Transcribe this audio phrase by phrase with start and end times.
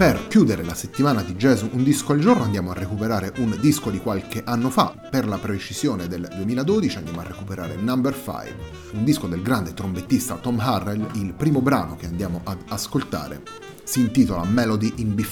[0.00, 3.90] Per chiudere la settimana di jazz un disco al giorno andiamo a recuperare un disco
[3.90, 8.54] di qualche anno fa, per la precisione del 2012 andiamo a recuperare Number 5,
[8.92, 13.42] un disco del grande trombettista Tom Harrell, il primo brano che andiamo ad ascoltare.
[13.84, 15.22] Si intitola Melody in B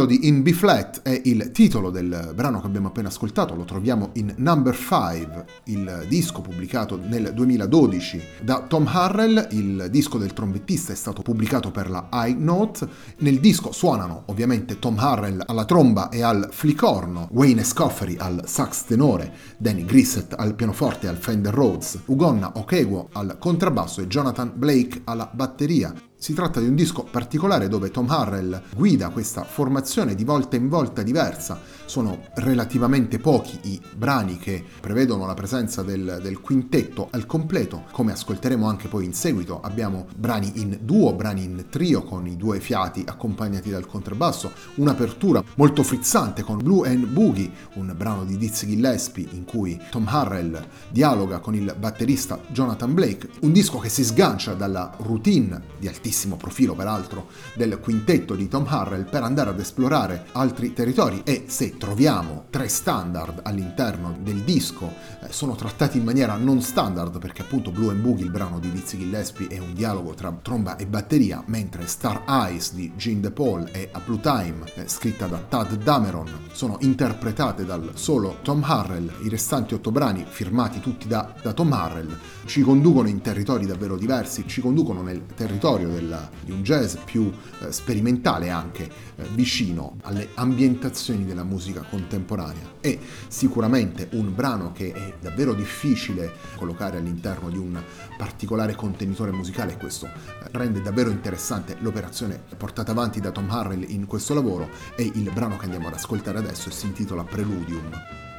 [0.00, 4.32] Melody in B-flat è il titolo del brano che abbiamo appena ascoltato, lo troviamo in
[4.38, 10.96] Number 5, il disco pubblicato nel 2012 da Tom Harrell, il disco del trombettista è
[10.96, 12.88] stato pubblicato per la High Note,
[13.18, 18.84] nel disco suonano ovviamente Tom Harrell alla tromba e al flicorno, Wayne Scoffery al sax
[18.84, 24.50] tenore, Danny Grissett al pianoforte e al Fender Rhodes, Ugonna Okegwo al contrabbasso e Jonathan
[24.54, 25.92] Blake alla batteria.
[26.20, 30.68] Si tratta di un disco particolare dove Tom Harrell guida questa formazione di volta in
[30.68, 31.58] volta diversa.
[31.90, 38.12] Sono relativamente pochi i brani che prevedono la presenza del, del, quintetto al completo, come
[38.12, 39.60] ascolteremo anche poi in seguito.
[39.60, 45.42] Abbiamo brani in duo, brani in trio con i due fiati accompagnati dal contrabbasso, un'apertura
[45.56, 50.64] molto frizzante con Blue and Boogie, un brano di Dizzy Gillespie in cui Tom Harrell
[50.90, 56.36] dialoga con il batterista Jonathan Blake, un disco che si sgancia dalla routine di altissimo
[56.36, 61.78] profilo peraltro del quintetto di Tom Harrell per andare ad esplorare altri territori e se
[61.80, 64.92] troviamo tre standard all'interno del disco
[65.22, 68.70] eh, sono trattati in maniera non standard perché appunto Blue and Boogie, il brano di
[68.70, 73.70] Lizzy Gillespie, è un dialogo tra tromba e batteria, mentre Star Eyes di Gene DePaul
[73.72, 79.10] e A Blue Time, eh, scritta da Tad Dameron, sono interpretate dal solo Tom Harrell,
[79.22, 82.14] i restanti otto brani firmati tutti da, da Tom Harrell
[82.50, 87.30] ci conducono in territori davvero diversi, ci conducono nel territorio del, di un jazz più
[87.60, 92.74] eh, sperimentale anche, eh, vicino alle ambientazioni della musica contemporanea.
[92.80, 97.80] È sicuramente un brano che è davvero difficile collocare all'interno di un
[98.16, 100.10] particolare contenitore musicale e questo eh,
[100.52, 105.56] rende davvero interessante l'operazione portata avanti da Tom Harrell in questo lavoro e il brano
[105.56, 108.29] che andiamo ad ascoltare adesso si intitola Preludium.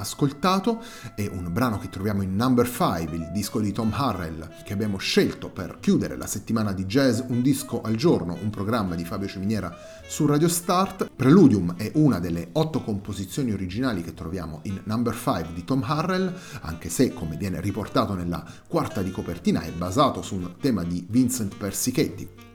[0.00, 0.82] Ascoltato,
[1.14, 4.98] è un brano che troviamo in Number 5, il disco di Tom Harrell, che abbiamo
[4.98, 9.28] scelto per chiudere la settimana di jazz Un disco al giorno, un programma di Fabio
[9.28, 9.72] Ciminiera
[10.06, 11.10] su Radio Start.
[11.14, 16.34] Preludium è una delle otto composizioni originali che troviamo in Number 5 di Tom Harrell,
[16.62, 21.06] anche se, come viene riportato nella quarta di copertina, è basato su un tema di
[21.08, 22.48] Vincent Persichetti,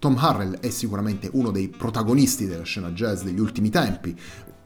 [0.00, 4.18] Tom Harrell è sicuramente uno dei protagonisti della scena jazz degli ultimi tempi.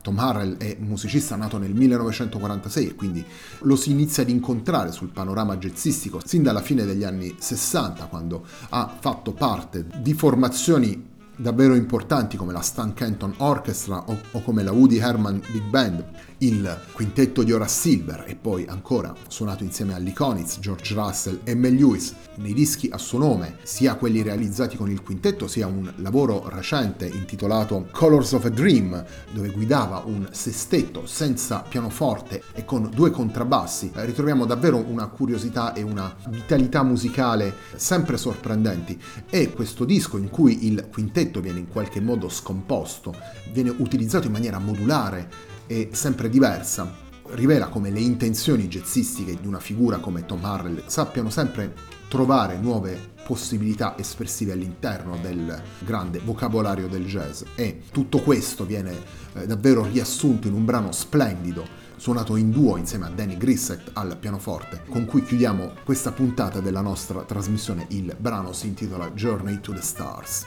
[0.04, 3.24] Tom Harrell è musicista nato nel 1946 e quindi
[3.60, 8.44] lo si inizia ad incontrare sul panorama jazzistico sin dalla fine degli anni 60 quando
[8.68, 14.62] ha fatto parte di formazioni davvero importanti come la Stan Kenton Orchestra o, o, come
[14.62, 16.04] la Woody Herman Big Band,
[16.46, 20.12] il quintetto di Horace Silver e poi ancora suonato insieme a Lee
[20.60, 25.02] George Russell e Mel Lewis nei dischi a suo nome, sia quelli realizzati con il
[25.02, 31.60] quintetto sia un lavoro recente intitolato Colors of a Dream dove guidava un sestetto senza
[31.60, 33.92] pianoforte e con due contrabbassi.
[33.94, 40.66] Ritroviamo davvero una curiosità e una vitalità musicale sempre sorprendenti e questo disco in cui
[40.66, 43.14] il quintetto viene in qualche modo scomposto,
[43.52, 49.60] viene utilizzato in maniera modulare e sempre diversa, rivela come le intenzioni jazzistiche di una
[49.60, 51.74] figura come Tom Harrell sappiano sempre
[52.08, 57.42] trovare nuove possibilità espressive all'interno del grande vocabolario del jazz.
[57.54, 58.96] E tutto questo viene
[59.32, 64.18] eh, davvero riassunto in un brano splendido suonato in duo insieme a Danny Grissett al
[64.18, 67.86] pianoforte con cui chiudiamo questa puntata della nostra trasmissione.
[67.88, 70.46] Il brano si intitola Journey to the Stars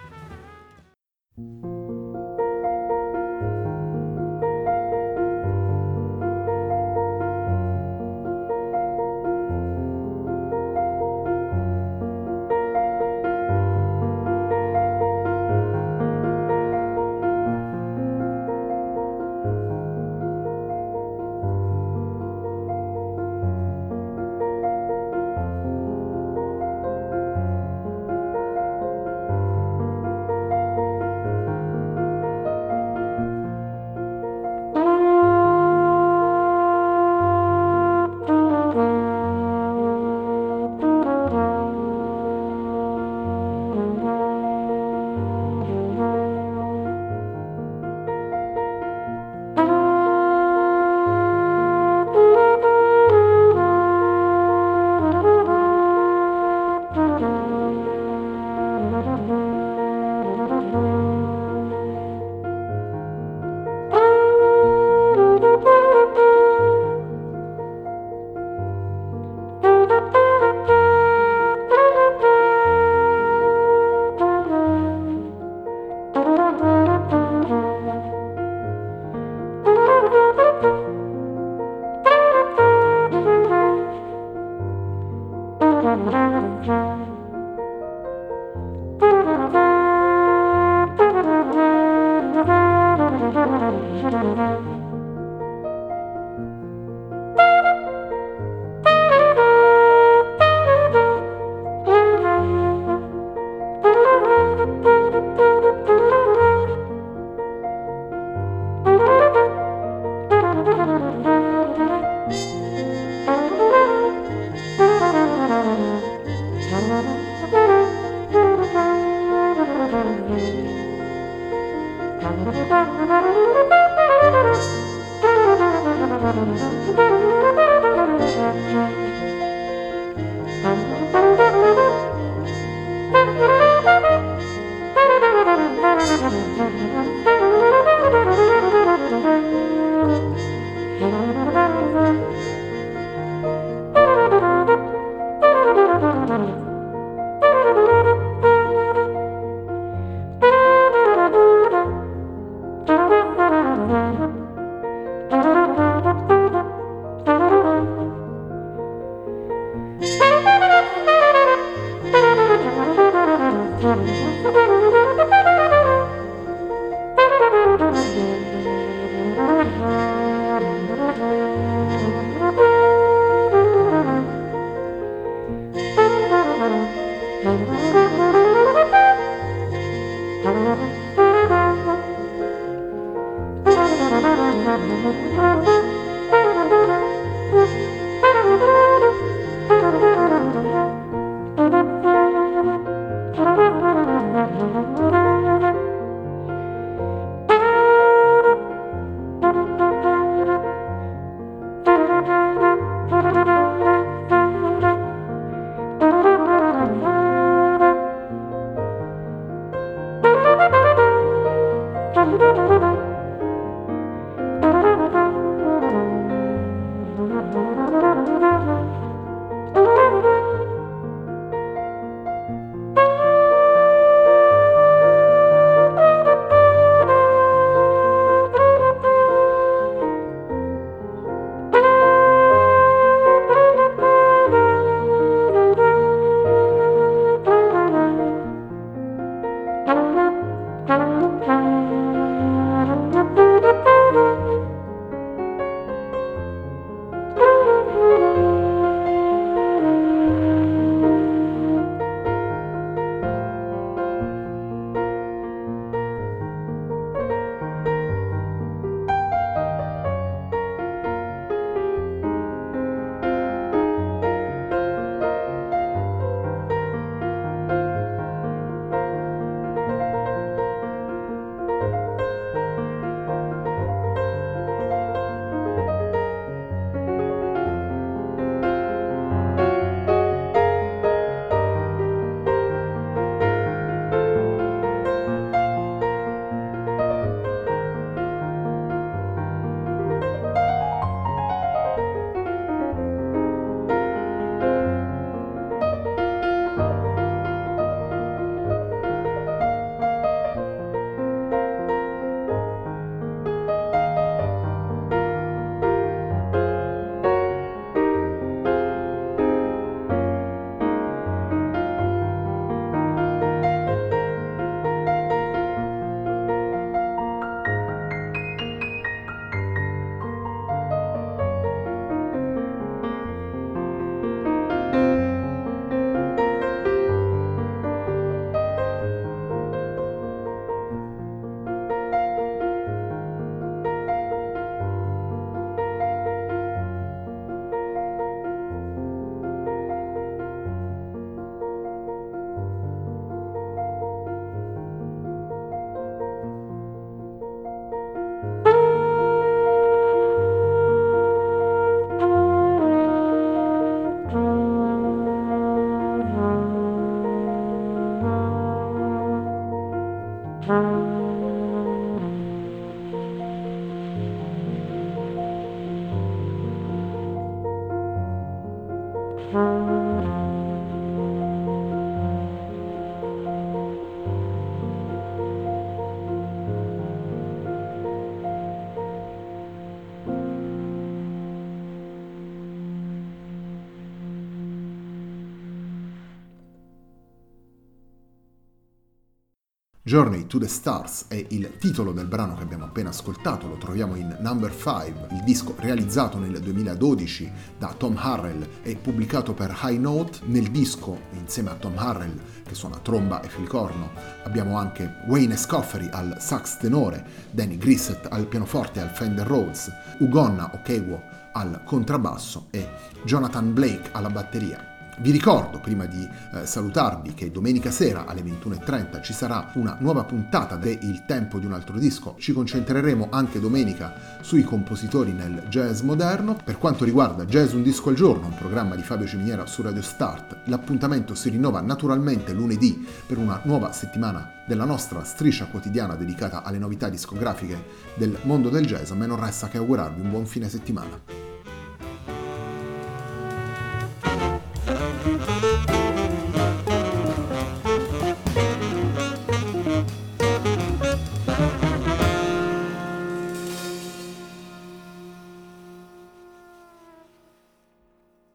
[390.08, 394.16] Journey to the Stars è il titolo del brano che abbiamo appena ascoltato, lo troviamo
[394.16, 400.00] in Number 5, il disco realizzato nel 2012 da Tom Harrell e pubblicato per High
[400.00, 400.40] Note.
[400.46, 404.12] Nel disco, insieme a Tom Harrell, che suona tromba e filicorno,
[404.46, 409.92] abbiamo anche Wayne Scoffery al sax tenore, Danny Grissett al pianoforte e al Fender Rhodes,
[410.20, 412.88] Ugonna Okewo al contrabbasso e
[413.26, 414.97] Jonathan Blake alla batteria.
[415.20, 420.24] Vi ricordo, prima di eh, salutarvi, che domenica sera alle 21.30 ci sarà una nuova
[420.24, 422.36] puntata de Il tempo di un altro disco.
[422.38, 426.56] Ci concentreremo anche domenica sui compositori nel jazz moderno.
[426.64, 430.04] Per quanto riguarda Jazz Un Disco al Giorno, un programma di Fabio Ciminiera su Radio
[430.04, 436.62] Start, l'appuntamento si rinnova naturalmente lunedì per una nuova settimana della nostra striscia quotidiana dedicata
[436.62, 439.10] alle novità discografiche del mondo del jazz.
[439.10, 441.47] A me non resta che augurarvi un buon fine settimana.